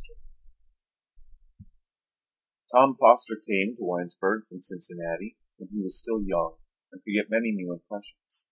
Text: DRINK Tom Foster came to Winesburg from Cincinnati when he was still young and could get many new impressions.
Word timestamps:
DRINK 0.00 0.18
Tom 2.72 2.94
Foster 2.94 3.34
came 3.34 3.74
to 3.74 3.82
Winesburg 3.84 4.46
from 4.46 4.62
Cincinnati 4.62 5.36
when 5.56 5.70
he 5.70 5.80
was 5.82 5.98
still 5.98 6.22
young 6.22 6.54
and 6.92 7.02
could 7.02 7.14
get 7.14 7.30
many 7.30 7.50
new 7.50 7.72
impressions. 7.72 8.46